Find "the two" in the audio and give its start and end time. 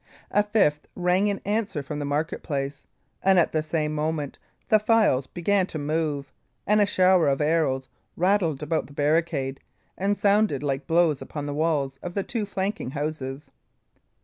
12.15-12.47